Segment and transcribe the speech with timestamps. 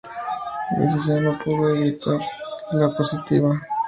[0.71, 2.19] La decisión no pudo ser
[2.79, 3.61] más positiva.